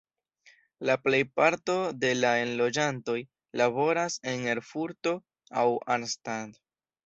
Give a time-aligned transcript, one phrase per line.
[0.89, 3.19] La plejparto de la enloĝantoj
[3.63, 5.17] laboras en Erfurto
[5.65, 6.63] aŭ Arnstadt.